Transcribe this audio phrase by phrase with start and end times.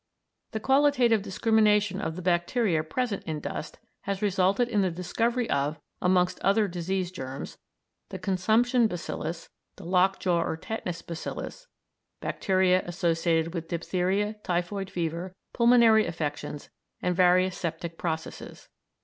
[0.49, 5.79] The qualitative discrimination of the bacteria present in dust has resulted in the discovery of,
[6.01, 7.59] amongst other disease germs,
[8.09, 11.67] the consumption bacillus, the lock jaw or tetanus bacillus,
[12.19, 16.71] bacteria associated with diphtheria, typhoid fever, pulmonary affections,
[17.03, 18.69] and various septic processes.